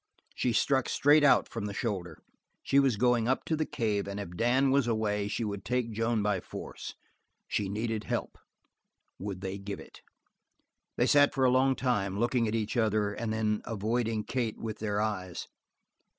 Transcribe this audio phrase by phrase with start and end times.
[0.33, 2.23] She struck straight out from the shoulder.
[2.63, 5.91] She was going up to the cave and if Dan was away she would take
[5.91, 6.95] Joan by force;
[7.47, 8.39] she needed help;
[9.19, 10.01] would they give it?
[10.97, 14.79] They sat for a long time, looking at each other and then avoiding Kate with
[14.79, 15.47] their eyes.